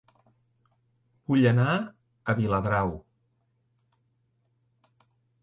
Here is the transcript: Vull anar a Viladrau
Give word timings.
Vull 1.31 1.45
anar 1.49 1.65
a 1.77 2.35
Viladrau 2.41 2.91